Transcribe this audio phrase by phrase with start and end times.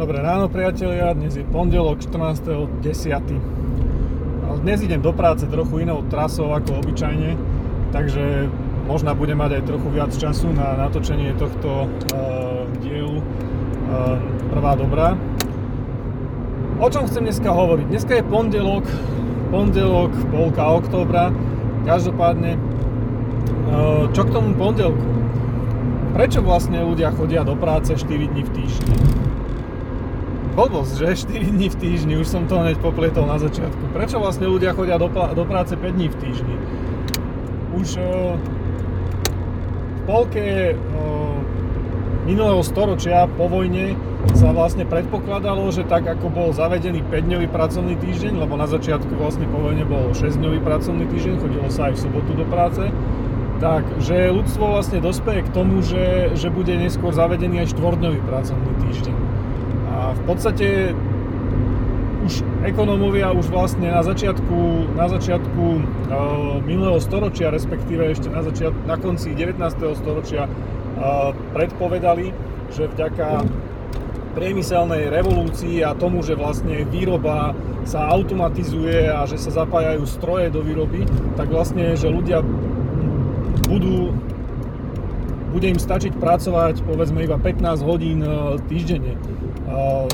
[0.00, 4.64] Dobré ráno priatelia, dnes je pondelok 14.10.
[4.64, 7.36] Dnes idem do práce trochu inou trasou ako obyčajne,
[7.92, 8.48] takže
[8.88, 13.12] možno budem mať aj trochu viac času na natočenie tohto uh, dielu.
[13.12, 13.20] Uh,
[14.48, 15.20] prvá dobrá.
[16.80, 17.92] O čom chcem dneska hovoriť?
[17.92, 18.88] Dneska je pondelok,
[19.52, 21.28] pondelok, polka októbra.
[21.84, 25.04] Každopádne, uh, čo k tomu pondelku?
[26.16, 29.20] Prečo vlastne ľudia chodia do práce 4 dní v týždni?
[30.54, 33.94] Blbosť, že 4 dní v týždni, už som to hneď poplietol na začiatku.
[33.94, 36.56] Prečo vlastne ľudia chodia do, do práce 5 dní v týždni?
[37.74, 38.34] Už uh,
[39.94, 41.36] v polke uh,
[42.26, 43.94] minulého storočia po vojne
[44.36, 49.48] sa vlastne predpokladalo, že tak ako bol zavedený 5-dňový pracovný týždeň, lebo na začiatku vlastne
[49.48, 52.84] po vojne bol 6-dňový pracovný týždeň, chodilo sa aj v sobotu do práce,
[53.64, 58.72] tak, že ľudstvo vlastne dospeje k tomu, že, že bude neskôr zavedený aj 4-dňový pracovný
[58.88, 59.29] týždeň
[60.16, 60.96] v podstate
[62.20, 65.80] už ekonómovia už vlastne na začiatku, na začiatku uh,
[66.62, 69.56] minulého storočia, respektíve ešte na, začiat, na konci 19.
[69.96, 72.30] storočia uh, predpovedali,
[72.70, 73.48] že vďaka
[74.36, 80.62] priemyselnej revolúcii a tomu, že vlastne výroba sa automatizuje a že sa zapájajú stroje do
[80.62, 81.02] výroby,
[81.34, 82.44] tak vlastne, že ľudia
[83.66, 84.14] budú
[85.50, 88.22] bude im stačiť pracovať povedzme iba 15 hodín
[88.70, 89.18] týždenne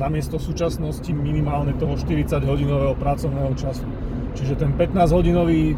[0.00, 3.84] namiesto súčasnosti minimálne toho 40 hodinového pracovného času.
[4.32, 5.76] Čiže ten 15 hodinový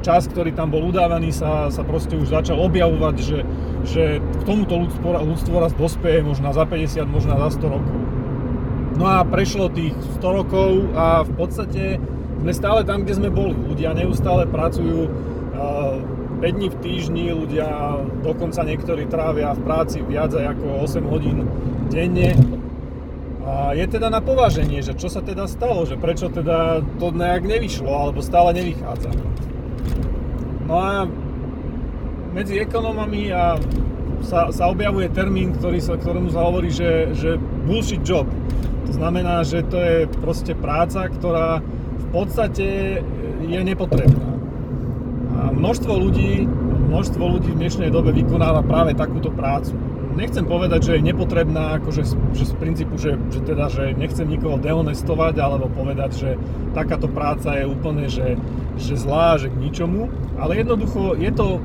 [0.00, 3.38] čas, ktorý tam bol udávaný, sa, sa proste už začal objavovať, že,
[3.84, 7.96] že k tomuto ľudstvo, ľudstvo raz dospeje možno za 50, možno za 100 rokov.
[9.00, 11.82] No a prešlo tých 100 rokov a v podstate
[12.40, 13.56] sme stále tam, kde sme boli.
[13.56, 15.08] Ľudia neustále pracujú
[16.40, 17.68] 5 dní v týždni, ľudia
[18.24, 21.44] dokonca niektorí trávia v práci viac ako 8 hodín
[21.92, 22.32] denne
[23.50, 27.42] a je teda na pováženie, že čo sa teda stalo, že prečo teda to nejak
[27.42, 29.10] nevyšlo, alebo stále nevychádza.
[30.70, 31.08] No a
[32.30, 33.58] medzi ekonomami a
[34.22, 38.28] sa, sa objavuje termín, ktorý sa, ktorému sa hovorí, že, že bullshit job.
[38.86, 41.58] To znamená, že to je proste práca, ktorá
[41.98, 43.00] v podstate
[43.42, 44.29] je nepotrebná.
[45.60, 46.48] Množstvo ľudí,
[46.88, 49.76] množstvo ľudí v dnešnej dobe vykonáva práve takúto prácu
[50.20, 52.02] nechcem povedať, že je nepotrebná, akože
[52.36, 56.30] že z princípu, že, že teda, že nechcem nikoho dehonestovať, alebo povedať, že
[56.76, 58.36] takáto práca je úplne, že,
[58.76, 61.62] že zlá, že k ničomu, ale jednoducho je to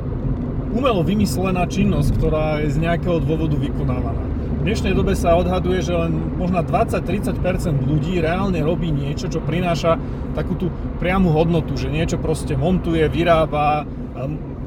[0.72, 4.35] umelo vymyslená činnosť, ktorá je z nejakého dôvodu vykonávaná.
[4.66, 7.38] V dnešnej dobe sa odhaduje, že len možno 20-30%
[7.86, 9.94] ľudí reálne robí niečo, čo prináša
[10.34, 13.86] takú tú priamu hodnotu, že niečo proste montuje, vyrába,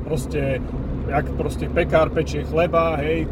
[0.06, 0.62] proste
[1.10, 3.26] jak proste pekár pečie chleba, hej,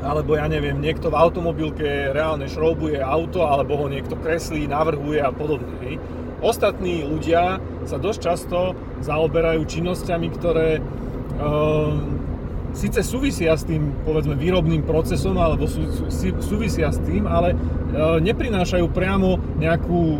[0.00, 5.28] alebo ja neviem, niekto v automobilke reálne šroubuje auto, alebo ho niekto kreslí, navrhuje a
[5.28, 5.76] podobne.
[5.84, 6.00] Hej.
[6.40, 8.72] Ostatní ľudia sa dosť často
[9.04, 10.82] zaoberajú činnosťami, ktoré e,
[12.72, 17.56] síce súvisia s tým, povedzme, výrobným procesom, alebo sú, sú, súvisia s tým, ale e,
[18.24, 20.18] neprinášajú priamo nejakú e,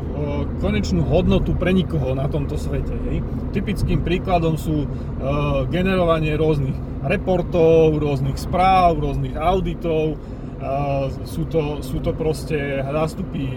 [0.60, 2.92] konečnú hodnotu pre nikoho na tomto svete.
[3.08, 3.24] Hej.
[3.56, 4.88] Typickým príkladom sú e,
[5.72, 10.20] generovanie rôznych reportov, rôznych správ, rôznych auditov.
[11.26, 12.54] Sú to, sú to proste
[12.86, 13.50] nástupy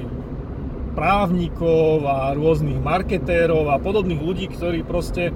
[0.97, 5.29] právnikov a rôznych marketérov a podobných ľudí, ktorí proste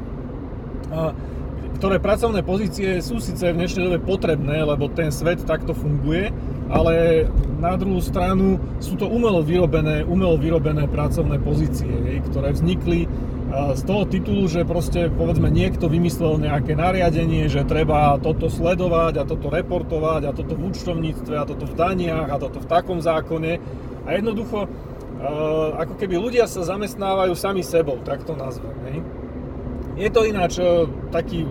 [1.80, 6.28] ktoré pracovné pozície sú síce v dnešnej dobe potrebné, lebo ten svet takto funguje,
[6.68, 7.26] ale
[7.64, 13.08] na druhú stranu sú to umelo vyrobené, umelo vyrobené pracovné pozície, ktoré vznikli
[13.50, 19.24] z toho titulu, že proste povedzme niekto vymyslel nejaké nariadenie, že treba toto sledovať a
[19.26, 23.58] toto reportovať a toto v účtovníctve a toto v daniach a toto v takom zákone
[24.06, 24.70] a jednoducho
[25.80, 28.72] ako keby ľudia sa zamestnávajú sami sebou, tak to nazvem.
[28.88, 28.98] Hej.
[30.00, 30.64] Je to ináč
[31.12, 31.44] taký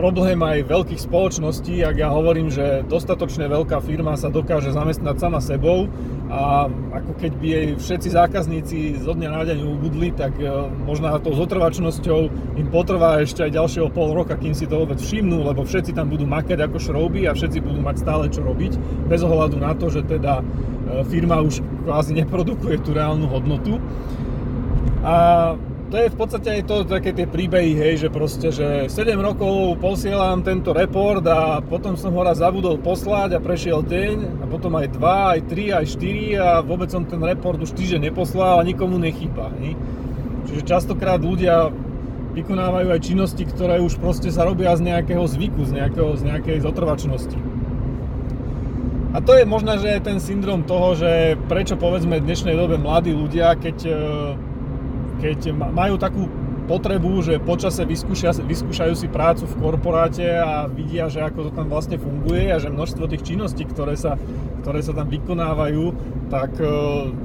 [0.00, 5.44] problém aj veľkých spoločností, ak ja hovorím, že dostatočne veľká firma sa dokáže zamestnať sama
[5.44, 5.92] sebou
[6.32, 10.48] a ako keď by jej všetci zákazníci zo dňa na deň ubudli, tak e,
[10.88, 12.20] možno tou zotrvačnosťou
[12.56, 16.08] im potrvá ešte aj ďalšieho pol roka, kým si to vôbec všimnú, lebo všetci tam
[16.08, 19.92] budú makať ako šrouby a všetci budú mať stále čo robiť, bez ohľadu na to,
[19.92, 20.42] že teda e,
[21.12, 23.76] firma už kvázi neprodukuje tú reálnu hodnotu.
[25.00, 25.56] A
[25.90, 29.74] to je v podstate aj to, také tie príbehy, hej, že proste, že 7 rokov
[29.82, 34.78] posielam tento report a potom som ho raz zabudol poslať a prešiel deň a potom
[34.78, 38.66] aj 2, aj 3, aj 4 a vôbec som ten report už týždeň neposlal a
[38.66, 39.74] nikomu nechýba, hej.
[40.46, 41.74] Čiže častokrát ľudia
[42.38, 46.56] vykonávajú aj činnosti, ktoré už proste sa robia z nejakého zvyku, z, nejakého, z nejakej
[46.62, 47.38] zotrvačnosti.
[49.10, 52.78] A to je možno, že je ten syndrom toho, že prečo povedzme v dnešnej dobe
[52.78, 53.94] mladí ľudia, keď, e,
[55.20, 56.26] keď majú takú
[56.70, 61.66] potrebu, že počase vyskúšia, vyskúšajú si prácu v korporáte a vidia, že ako to tam
[61.66, 64.14] vlastne funguje a že množstvo tých činností, ktoré sa,
[64.62, 65.84] ktoré sa tam vykonávajú,
[66.30, 66.66] tak e,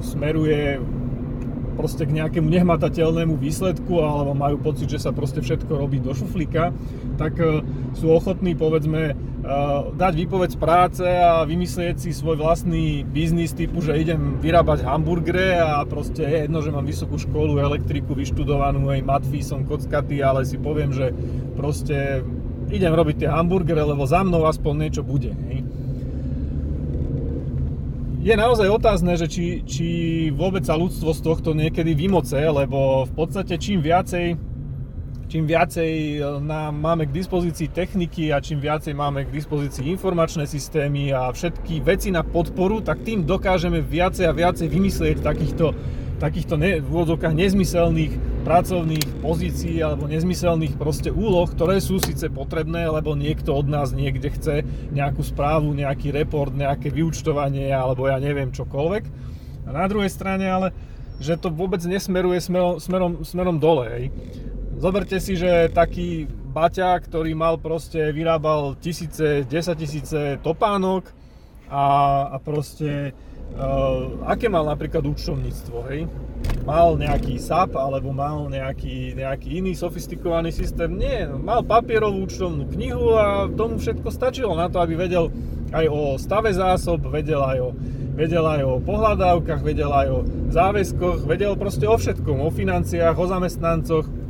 [0.02, 0.82] smeruje
[1.78, 6.74] proste k nejakému nehmatateľnému výsledku alebo majú pocit, že sa proste všetko robí do šuflíka,
[7.16, 7.64] tak e,
[7.96, 9.14] sú ochotní povedzme e,
[9.96, 15.58] dať výpoveď z práce a vymyslieť si svoj vlastný biznis typu, že idem vyrábať hamburgere
[15.58, 20.44] a proste je jedno, že mám vysokú školu, elektriku vyštudovanú, aj matfí som kockatý, ale
[20.44, 21.16] si poviem, že
[21.56, 22.22] proste
[22.70, 25.34] idem robiť tie hamburgere, lebo za mnou aspoň niečo bude.
[28.26, 29.88] Je naozaj otázne, že či, či
[30.34, 34.34] vôbec sa ľudstvo z tohto niekedy vymoce, lebo v podstate čím viacej
[35.26, 40.46] čím viacej e, nám máme k dispozícii techniky a čím viacej máme k dispozícii informačné
[40.46, 45.74] systémy a všetky veci na podporu, tak tým dokážeme viacej a viacej vymyslieť takýchto
[46.16, 48.14] takýchto ne, v úvodzovkách nezmyselných
[48.48, 54.32] pracovných pozícií alebo nezmyselných proste úloh, ktoré sú síce potrebné, lebo niekto od nás niekde
[54.32, 54.64] chce
[54.96, 59.04] nejakú správu, nejaký report, nejaké vyučtovanie alebo ja neviem čokoľvek.
[59.66, 60.72] A na druhej strane ale,
[61.20, 63.86] že to vôbec nesmeruje smerom, smerom, smerom dole.
[63.92, 64.06] Hej.
[64.86, 71.10] Zoberte si, že taký Baťa, ktorý mal proste, vyrábal tisíce, desať tisíce topánok
[71.74, 71.86] a,
[72.30, 73.18] a proste
[73.56, 76.10] Uh, aké mal napríklad účtovníctvo, hej?
[76.66, 80.92] Mal nejaký SAP alebo mal nejaký, nejaký iný sofistikovaný systém?
[80.98, 85.32] Nie, mal papierovú účtovnú knihu a tomu všetko stačilo na to, aby vedel
[85.72, 87.70] aj o stave zásob, vedel aj o,
[88.18, 90.20] vedel aj o pohľadávkach, vedel aj o
[90.52, 94.25] záväzkoch, vedel proste o všetkom, o financiách, o zamestnancoch.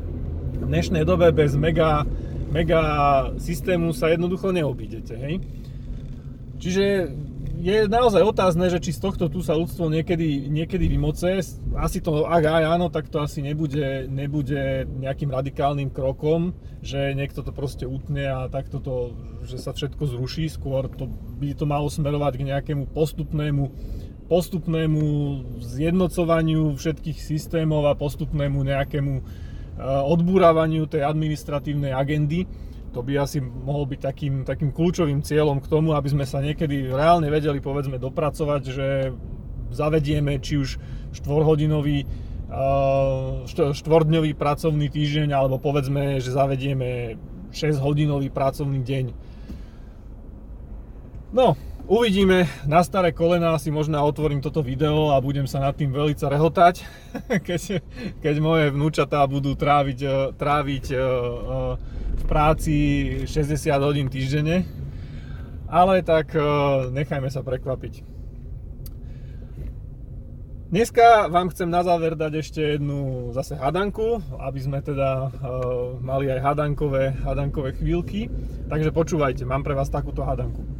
[0.55, 2.07] V dnešnej dobe bez mega,
[2.49, 2.81] mega
[3.35, 5.43] systému sa jednoducho neobídete, hej?
[6.57, 7.11] Čiže
[7.59, 11.43] je naozaj otázne, že či z tohto tu sa ľudstvo niekedy, niekedy vymoce.
[11.75, 17.43] Asi to, ak aj áno, tak to asi nebude, nebude nejakým radikálnym krokom, že niekto
[17.43, 20.47] to proste utne a takto to, že sa všetko zruší.
[20.47, 21.09] Skôr to,
[21.39, 23.71] by to malo smerovať k nejakému postupnému
[24.25, 25.01] postupnému
[25.61, 29.21] zjednocovaniu všetkých systémov a postupnému nejakému
[29.75, 32.47] eh, odbúravaniu tej administratívnej agendy
[32.95, 36.87] to by asi mohol byť takým, takým kľúčovým cieľom k tomu, aby sme sa niekedy
[36.87, 39.11] reálne vedeli povedzme dopracovať, že
[39.75, 40.79] zavedieme či už
[41.19, 42.07] štvorhodinový
[43.75, 47.19] štvordňový pracovný týždeň alebo povedzme, že zavedieme
[47.51, 49.05] 6 hodinový pracovný deň.
[51.35, 55.93] No, uvidíme, na staré kolena si možno otvorím toto video a budem sa nad tým
[55.93, 56.75] veľmi rehotať,
[57.47, 57.81] keď,
[58.19, 60.85] keď moje vnúčatá budú tráviť, tráviť
[62.15, 62.75] v práci
[63.29, 64.65] 60 hodín týždenne,
[65.69, 66.33] ale tak
[66.91, 68.17] nechajme sa prekvapiť.
[70.65, 75.31] Dneska vám chcem na záver dať ešte jednu zase hadanku, aby sme teda
[76.01, 78.27] mali aj hadankové, hadankové chvíľky.
[78.67, 80.74] Takže počúvajte, mám pre vás takúto hadanku.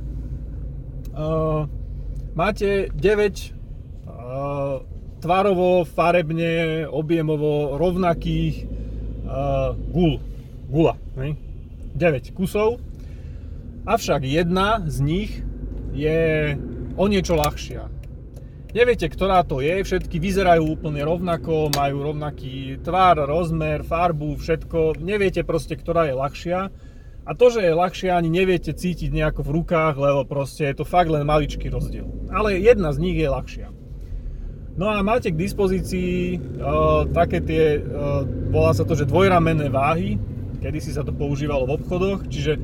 [1.16, 1.64] Uh,
[2.36, 4.84] máte 9 uh,
[5.24, 8.68] tvarovo, farebne, objemovo rovnakých
[9.24, 10.20] uh, gul
[10.68, 11.00] gula.
[11.16, 11.40] Ne?
[11.96, 12.84] 9 kusov,
[13.88, 15.32] avšak jedna z nich
[15.96, 16.52] je
[17.00, 17.88] o niečo ľahšia.
[18.76, 25.00] Neviete, ktorá to je, všetky vyzerajú úplne rovnako, majú rovnaký tvar, rozmer, farbu, všetko.
[25.00, 26.60] Neviete proste, ktorá je ľahšia.
[27.26, 30.86] A to, že je ľahšia, ani neviete cítiť nejako v rukách, lebo proste je to
[30.86, 32.06] fakt len maličký rozdiel.
[32.30, 33.68] Ale jedna z nich je ľahšia.
[34.78, 40.20] No a máte k dispozícii uh, také tie, uh, volá sa to, že dvojramenné váhy,
[40.66, 42.58] Kedy si sa to používalo v obchodoch, čiže